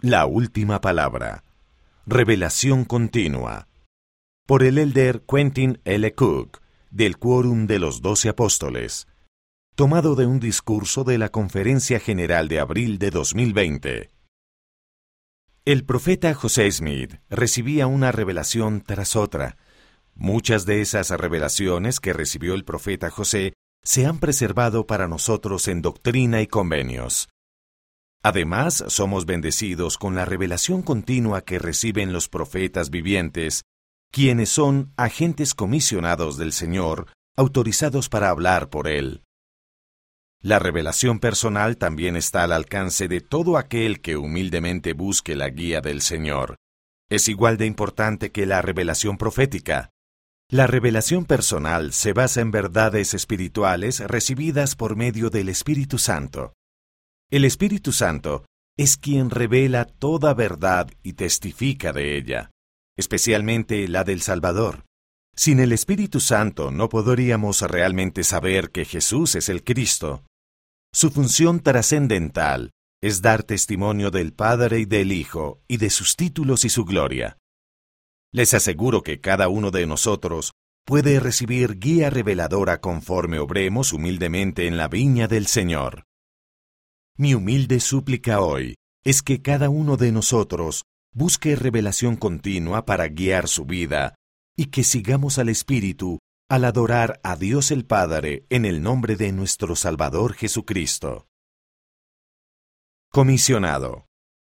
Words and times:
La 0.00 0.26
última 0.26 0.80
palabra. 0.80 1.42
Revelación 2.06 2.84
continua. 2.84 3.66
Por 4.46 4.62
el 4.62 4.78
elder 4.78 5.22
Quentin 5.22 5.80
L. 5.84 6.14
Cook, 6.14 6.60
del 6.92 7.18
Quórum 7.18 7.66
de 7.66 7.80
los 7.80 8.00
Doce 8.00 8.28
Apóstoles. 8.28 9.08
Tomado 9.74 10.14
de 10.14 10.24
un 10.26 10.38
discurso 10.38 11.02
de 11.02 11.18
la 11.18 11.30
Conferencia 11.30 11.98
General 11.98 12.46
de 12.46 12.60
abril 12.60 13.00
de 13.00 13.10
2020. 13.10 14.10
El 15.64 15.84
profeta 15.84 16.32
José 16.32 16.70
Smith 16.70 17.16
recibía 17.28 17.88
una 17.88 18.12
revelación 18.12 18.82
tras 18.82 19.16
otra. 19.16 19.56
Muchas 20.14 20.64
de 20.64 20.80
esas 20.80 21.10
revelaciones 21.10 21.98
que 21.98 22.12
recibió 22.12 22.54
el 22.54 22.64
profeta 22.64 23.10
José 23.10 23.54
se 23.82 24.06
han 24.06 24.20
preservado 24.20 24.86
para 24.86 25.08
nosotros 25.08 25.66
en 25.66 25.82
doctrina 25.82 26.40
y 26.40 26.46
convenios. 26.46 27.28
Además, 28.28 28.84
somos 28.88 29.24
bendecidos 29.24 29.96
con 29.96 30.14
la 30.14 30.26
revelación 30.26 30.82
continua 30.82 31.40
que 31.40 31.58
reciben 31.58 32.12
los 32.12 32.28
profetas 32.28 32.90
vivientes, 32.90 33.62
quienes 34.12 34.50
son 34.50 34.92
agentes 34.98 35.54
comisionados 35.54 36.36
del 36.36 36.52
Señor, 36.52 37.06
autorizados 37.38 38.10
para 38.10 38.28
hablar 38.28 38.68
por 38.68 38.86
Él. 38.86 39.22
La 40.42 40.58
revelación 40.58 41.20
personal 41.20 41.78
también 41.78 42.16
está 42.16 42.44
al 42.44 42.52
alcance 42.52 43.08
de 43.08 43.22
todo 43.22 43.56
aquel 43.56 44.02
que 44.02 44.18
humildemente 44.18 44.92
busque 44.92 45.34
la 45.34 45.48
guía 45.48 45.80
del 45.80 46.02
Señor. 46.02 46.56
Es 47.08 47.28
igual 47.30 47.56
de 47.56 47.64
importante 47.64 48.30
que 48.30 48.44
la 48.44 48.60
revelación 48.60 49.16
profética. 49.16 49.88
La 50.50 50.66
revelación 50.66 51.24
personal 51.24 51.94
se 51.94 52.12
basa 52.12 52.42
en 52.42 52.50
verdades 52.50 53.14
espirituales 53.14 54.00
recibidas 54.00 54.76
por 54.76 54.96
medio 54.96 55.30
del 55.30 55.48
Espíritu 55.48 55.96
Santo. 55.96 56.57
El 57.30 57.44
Espíritu 57.44 57.92
Santo 57.92 58.46
es 58.78 58.96
quien 58.96 59.28
revela 59.28 59.84
toda 59.84 60.32
verdad 60.32 60.90
y 61.02 61.12
testifica 61.12 61.92
de 61.92 62.16
ella, 62.16 62.50
especialmente 62.96 63.86
la 63.86 64.02
del 64.02 64.22
Salvador. 64.22 64.86
Sin 65.36 65.60
el 65.60 65.72
Espíritu 65.72 66.20
Santo 66.20 66.70
no 66.70 66.88
podríamos 66.88 67.60
realmente 67.60 68.24
saber 68.24 68.70
que 68.70 68.86
Jesús 68.86 69.34
es 69.34 69.50
el 69.50 69.62
Cristo. 69.62 70.24
Su 70.90 71.10
función 71.10 71.60
trascendental 71.60 72.70
es 73.02 73.20
dar 73.20 73.42
testimonio 73.42 74.10
del 74.10 74.32
Padre 74.32 74.80
y 74.80 74.84
del 74.86 75.12
Hijo 75.12 75.60
y 75.68 75.76
de 75.76 75.90
sus 75.90 76.16
títulos 76.16 76.64
y 76.64 76.70
su 76.70 76.86
gloria. 76.86 77.36
Les 78.32 78.54
aseguro 78.54 79.02
que 79.02 79.20
cada 79.20 79.48
uno 79.48 79.70
de 79.70 79.86
nosotros 79.86 80.52
puede 80.86 81.20
recibir 81.20 81.78
guía 81.78 82.08
reveladora 82.08 82.80
conforme 82.80 83.38
obremos 83.38 83.92
humildemente 83.92 84.66
en 84.66 84.78
la 84.78 84.88
viña 84.88 85.28
del 85.28 85.46
Señor. 85.46 86.07
Mi 87.20 87.34
humilde 87.34 87.80
súplica 87.80 88.40
hoy 88.40 88.76
es 89.04 89.24
que 89.24 89.42
cada 89.42 89.70
uno 89.70 89.96
de 89.96 90.12
nosotros 90.12 90.84
busque 91.12 91.56
revelación 91.56 92.14
continua 92.14 92.86
para 92.86 93.08
guiar 93.08 93.48
su 93.48 93.64
vida 93.64 94.14
y 94.56 94.66
que 94.66 94.84
sigamos 94.84 95.38
al 95.38 95.48
Espíritu 95.48 96.20
al 96.48 96.64
adorar 96.64 97.18
a 97.24 97.34
Dios 97.34 97.72
el 97.72 97.84
Padre 97.84 98.46
en 98.50 98.64
el 98.64 98.82
nombre 98.82 99.16
de 99.16 99.32
nuestro 99.32 99.74
Salvador 99.74 100.34
Jesucristo. 100.34 101.26
Comisionado. 103.10 104.06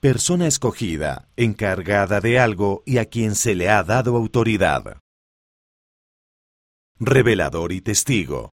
Persona 0.00 0.48
escogida, 0.48 1.28
encargada 1.36 2.20
de 2.20 2.40
algo 2.40 2.82
y 2.84 2.98
a 2.98 3.04
quien 3.04 3.36
se 3.36 3.54
le 3.54 3.68
ha 3.68 3.84
dado 3.84 4.16
autoridad. 4.16 4.98
Revelador 6.98 7.70
y 7.70 7.80
testigo 7.82 8.50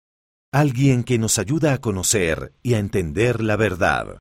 alguien 0.52 1.04
que 1.04 1.20
nos 1.20 1.38
ayuda 1.38 1.74
a 1.74 1.78
conocer 1.78 2.54
y 2.64 2.74
a 2.74 2.80
entender 2.80 3.42
la 3.42 3.56
verdad. 3.56 4.18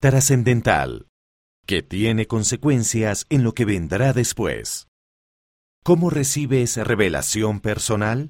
Trascendental, 0.00 1.08
que 1.66 1.82
tiene 1.82 2.26
consecuencias 2.26 3.26
en 3.28 3.44
lo 3.44 3.52
que 3.52 3.66
vendrá 3.66 4.14
después. 4.14 4.88
¿Cómo 5.84 6.08
recibes 6.08 6.76
revelación 6.76 7.60
personal? 7.60 8.26